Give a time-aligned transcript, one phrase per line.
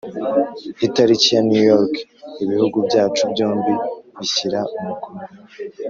[0.87, 1.93] Itariki ya new york
[2.43, 3.73] ibihugu byacu byombi
[4.17, 5.21] bishyira umukono